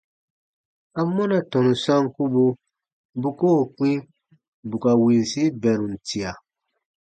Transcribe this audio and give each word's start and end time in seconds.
Amɔna 0.99 1.37
tɔnu 1.51 1.73
sankubu 1.83 2.45
bu 3.21 3.29
koo 3.39 3.61
kpĩ 3.75 3.91
bù 4.69 4.75
ka 4.83 4.91
winsi 5.03 5.43
bɛrum 5.61 5.93
tia? 6.07 6.31